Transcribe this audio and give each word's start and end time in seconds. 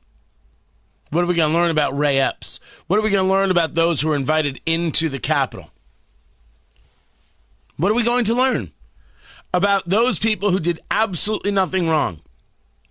What 1.11 1.23
are 1.23 1.28
we 1.28 1.33
gonna 1.33 1.53
learn 1.53 1.72
about 1.72 1.97
Ray 1.97 2.20
Epps? 2.20 2.59
What 2.88 3.00
are 3.00 3.02
we 3.02 3.09
gonna 3.09 3.30
learn 3.30 3.52
about 3.52 3.73
those 3.73 4.02
who 4.02 4.11
are 4.11 4.17
invited 4.17 4.59
into 4.66 5.08
the 5.08 5.17
Capitol? 5.17 5.72
What 7.78 7.89
are 7.89 7.95
we 7.95 8.03
going 8.03 8.25
to 8.25 8.33
learn? 8.33 8.72
About 9.53 9.88
those 9.88 10.20
people 10.20 10.52
who 10.52 10.59
did 10.59 10.81
absolutely 10.92 11.52
nothing 11.52 11.88
wrong. 11.88 12.20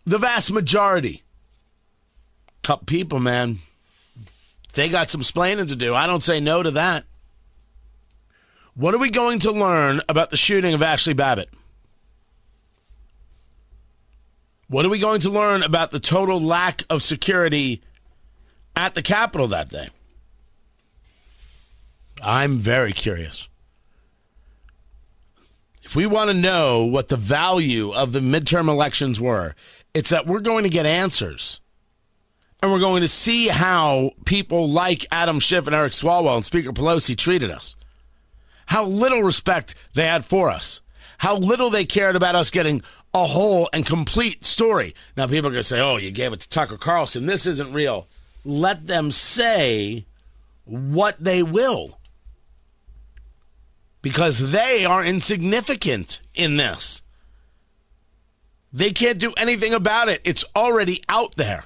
The 0.07 0.17
vast 0.17 0.51
majority. 0.51 1.23
Couple 2.62 2.87
people, 2.87 3.20
man. 3.20 3.59
They 4.73 4.89
got 4.89 5.11
some 5.11 5.20
splaining 5.20 5.69
to 5.69 5.77
do. 5.77 5.95
I 5.95 6.07
don't 6.07 6.23
say 6.23 6.41
no 6.41 6.62
to 6.62 6.70
that. 6.73 7.05
What 8.77 8.93
are 8.95 8.99
we 8.99 9.09
going 9.09 9.39
to 9.41 9.53
learn 9.53 10.03
about 10.07 10.31
the 10.31 10.37
shooting 10.37 10.75
of 10.75 10.81
Ashli 10.81 11.17
Babbitt? 11.17 11.49
What 14.69 14.85
are 14.85 14.91
we 14.91 14.99
going 14.99 15.21
to 15.21 15.31
learn 15.31 15.63
about 15.63 15.93
the 15.93 16.01
total 16.01 16.39
lack 16.39 16.83
of 16.91 17.03
security 17.03 17.81
at 18.77 18.95
the 18.95 19.01
Capitol 19.01 19.47
that 19.49 19.71
day? 19.71 19.89
I'm 22.23 22.59
very 22.59 22.92
curious. 22.92 23.48
If 25.83 25.97
we 25.97 26.07
want 26.07 26.29
to 26.29 26.35
know 26.35 26.85
what 26.85 27.09
the 27.09 27.17
value 27.17 27.92
of 27.95 28.13
the 28.13 28.20
midterm 28.20 28.69
elections 28.69 29.19
were, 29.19 29.55
it's 29.95 30.11
that 30.11 30.27
we're 30.27 30.41
going 30.41 30.65
to 30.65 30.70
get 30.70 30.85
answers. 30.85 31.63
And 32.63 32.70
we're 32.70 32.81
going 32.81 33.03
to 33.03 33.09
see 33.09 33.48
how 33.48 34.11
people 34.27 34.69
like 34.69 35.07
Adam 35.11 35.41
Schiff 35.41 35.67
and 35.67 35.75
Eric 35.75 35.92
Swalwell 35.92 36.36
and 36.36 36.45
Speaker 36.45 36.73
Pelosi 36.73 37.17
treated 37.17 37.51
us. 37.51 37.75
How 38.67 38.85
little 38.85 39.23
respect 39.23 39.75
they 39.95 40.07
had 40.07 40.25
for 40.25 40.51
us. 40.51 40.81
How 41.19 41.37
little 41.37 41.71
they 41.71 41.87
cared 41.87 42.17
about 42.17 42.35
us 42.35 42.51
getting 42.51 42.83
a 43.15 43.27
whole 43.27 43.69
and 43.73 43.87
complete 43.87 44.45
story. 44.45 44.95
Now, 45.17 45.27
people 45.27 45.49
are 45.49 45.53
going 45.53 45.55
to 45.55 45.65
say, 45.65 45.81
oh, 45.81 45.97
you 45.97 46.11
gave 46.11 46.33
it 46.33 46.41
to 46.41 46.49
Tucker 46.49 46.77
Carlson. 46.77 47.27
This 47.27 47.47
isn't 47.47 47.73
real. 47.73 48.07
Let 48.45 48.87
them 48.87 49.11
say 49.11 50.05
what 50.67 51.17
they 51.19 51.43
will 51.43 51.99
because 54.03 54.53
they 54.53 54.85
are 54.85 55.05
insignificant 55.05 56.21
in 56.35 56.59
this. 56.59 57.03
They 58.73 58.93
can't 58.93 59.19
do 59.19 59.33
anything 59.37 59.73
about 59.73 60.09
it. 60.09 60.21
It's 60.25 60.45
already 60.55 61.03
out 61.09 61.37
there. 61.37 61.65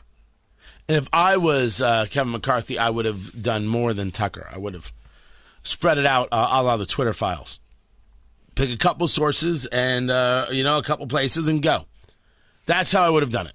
And 0.88 0.96
if 0.96 1.08
I 1.12 1.36
was 1.36 1.82
uh, 1.82 2.06
Kevin 2.08 2.32
McCarthy, 2.32 2.78
I 2.78 2.90
would 2.90 3.04
have 3.04 3.42
done 3.42 3.66
more 3.66 3.92
than 3.92 4.10
Tucker. 4.10 4.48
I 4.52 4.58
would 4.58 4.74
have 4.74 4.92
spread 5.62 5.98
it 5.98 6.06
out 6.06 6.28
uh, 6.32 6.48
a 6.50 6.62
la 6.62 6.76
the 6.76 6.86
Twitter 6.86 7.12
files. 7.12 7.60
Pick 8.54 8.70
a 8.70 8.76
couple 8.76 9.06
sources 9.08 9.66
and, 9.66 10.10
uh, 10.10 10.46
you 10.50 10.64
know, 10.64 10.78
a 10.78 10.82
couple 10.82 11.06
places 11.06 11.48
and 11.48 11.62
go. 11.62 11.86
That's 12.66 12.92
how 12.92 13.02
I 13.02 13.10
would 13.10 13.22
have 13.22 13.32
done 13.32 13.46
it. 13.46 13.54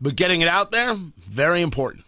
But 0.00 0.16
getting 0.16 0.40
it 0.40 0.48
out 0.48 0.70
there, 0.70 0.94
very 0.94 1.62
important. 1.62 2.04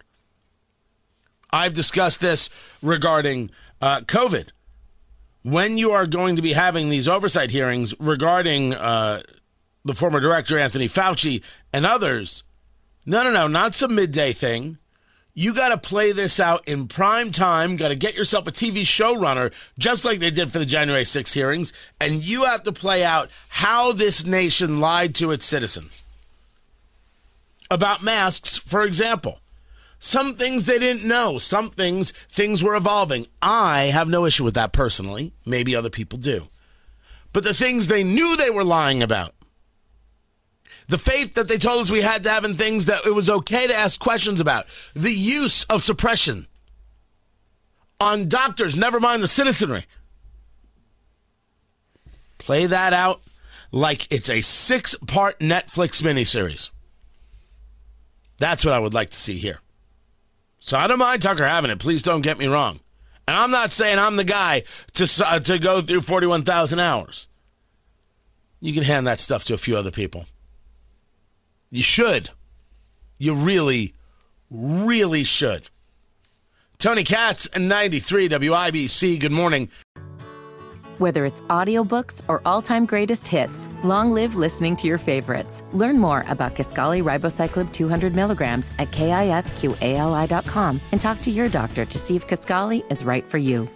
I've 1.51 1.73
discussed 1.73 2.21
this 2.21 2.49
regarding 2.81 3.51
uh, 3.81 4.01
COVID 4.01 4.49
when 5.43 5.77
you 5.77 5.91
are 5.91 6.05
going 6.05 6.35
to 6.35 6.41
be 6.41 6.53
having 6.53 6.89
these 6.89 7.07
oversight 7.07 7.51
hearings 7.51 7.93
regarding 7.99 8.73
uh, 8.73 9.21
the 9.83 9.93
former 9.93 10.19
director 10.19 10.57
Anthony 10.57 10.87
Fauci 10.87 11.43
and 11.73 11.85
others, 11.85 12.43
no, 13.05 13.23
no, 13.23 13.31
no, 13.31 13.47
not 13.47 13.73
some 13.73 13.95
midday 13.95 14.33
thing. 14.33 14.77
You 15.33 15.53
got 15.53 15.69
to 15.69 15.77
play 15.77 16.11
this 16.11 16.39
out 16.39 16.67
in 16.67 16.87
prime 16.87 17.31
time. 17.31 17.77
Got 17.77 17.89
to 17.89 17.95
get 17.95 18.17
yourself 18.17 18.47
a 18.47 18.51
TV 18.51 18.81
showrunner, 18.81 19.53
just 19.77 20.03
like 20.03 20.19
they 20.19 20.31
did 20.31 20.51
for 20.51 20.59
the 20.59 20.65
January 20.65 21.05
6 21.05 21.33
hearings, 21.33 21.71
and 21.99 22.23
you 22.23 22.43
have 22.45 22.63
to 22.63 22.71
play 22.71 23.03
out 23.03 23.29
how 23.49 23.93
this 23.93 24.25
nation 24.25 24.79
lied 24.81 25.15
to 25.15 25.31
its 25.31 25.45
citizens 25.45 26.03
about 27.69 28.03
masks, 28.03 28.57
for 28.57 28.83
example. 28.83 29.39
Some 29.99 30.35
things 30.35 30.65
they 30.65 30.79
didn't 30.79 31.07
know. 31.07 31.37
Some 31.37 31.69
things, 31.69 32.11
things 32.11 32.63
were 32.63 32.75
evolving. 32.75 33.27
I 33.41 33.83
have 33.93 34.09
no 34.09 34.25
issue 34.25 34.43
with 34.43 34.55
that 34.55 34.73
personally. 34.73 35.31
Maybe 35.45 35.75
other 35.75 35.91
people 35.91 36.17
do. 36.17 36.47
But 37.33 37.43
the 37.43 37.53
things 37.53 37.87
they 37.87 38.03
knew 38.03 38.35
they 38.35 38.49
were 38.49 38.63
lying 38.63 39.03
about, 39.03 39.33
the 40.91 40.97
faith 40.97 41.35
that 41.35 41.47
they 41.47 41.57
told 41.57 41.79
us 41.79 41.89
we 41.89 42.01
had 42.01 42.23
to 42.23 42.29
have 42.29 42.43
in 42.43 42.57
things 42.57 42.87
that 42.87 43.05
it 43.05 43.15
was 43.15 43.29
okay 43.29 43.65
to 43.65 43.73
ask 43.73 43.97
questions 43.97 44.41
about, 44.41 44.65
the 44.93 45.11
use 45.11 45.63
of 45.63 45.81
suppression 45.81 46.47
on 48.01 48.27
doctors, 48.27 48.75
never 48.75 48.99
mind 48.99 49.23
the 49.23 49.27
citizenry. 49.27 49.85
Play 52.39 52.65
that 52.65 52.91
out 52.91 53.21
like 53.71 54.11
it's 54.11 54.29
a 54.29 54.41
six 54.41 54.93
part 55.07 55.39
Netflix 55.39 56.03
miniseries. 56.03 56.71
That's 58.37 58.65
what 58.65 58.73
I 58.73 58.79
would 58.79 58.93
like 58.93 59.11
to 59.11 59.17
see 59.17 59.37
here. 59.37 59.59
So 60.57 60.77
I 60.77 60.87
don't 60.87 60.99
mind 60.99 61.21
Tucker 61.21 61.47
having 61.47 61.71
it. 61.71 61.79
Please 61.79 62.03
don't 62.03 62.21
get 62.21 62.37
me 62.37 62.47
wrong. 62.47 62.81
And 63.29 63.37
I'm 63.37 63.51
not 63.51 63.71
saying 63.71 63.97
I'm 63.97 64.17
the 64.17 64.25
guy 64.25 64.63
to 64.95 65.23
uh, 65.25 65.39
to 65.39 65.57
go 65.57 65.79
through 65.79 66.01
41,000 66.01 66.79
hours. 66.79 67.27
You 68.59 68.73
can 68.73 68.83
hand 68.83 69.07
that 69.07 69.21
stuff 69.21 69.45
to 69.45 69.53
a 69.53 69.57
few 69.57 69.77
other 69.77 69.91
people. 69.91 70.25
You 71.71 71.83
should. 71.83 72.29
You 73.17 73.33
really, 73.33 73.93
really 74.49 75.23
should. 75.23 75.69
Tony 76.77 77.03
Katz, 77.03 77.47
and 77.47 77.69
93 77.69 78.29
WIBC. 78.29 79.19
Good 79.19 79.31
morning. 79.31 79.69
Whether 80.97 81.25
it's 81.25 81.41
audiobooks 81.43 82.21
or 82.27 82.41
all-time 82.45 82.85
greatest 82.85 83.27
hits, 83.27 83.69
long 83.83 84.11
live 84.11 84.35
listening 84.35 84.75
to 84.77 84.87
your 84.87 84.97
favorites. 84.97 85.63
Learn 85.71 85.97
more 85.97 86.25
about 86.27 86.55
Kisqali 86.55 87.01
Ribociclib 87.01 87.71
200 87.71 88.13
milligrams 88.13 88.71
at 88.77 88.91
kisqali.com 88.91 90.81
and 90.91 91.01
talk 91.01 91.21
to 91.21 91.31
your 91.31 91.49
doctor 91.49 91.85
to 91.85 91.97
see 91.97 92.15
if 92.15 92.27
Kisqali 92.27 92.83
is 92.91 93.05
right 93.05 93.25
for 93.25 93.37
you. 93.37 93.67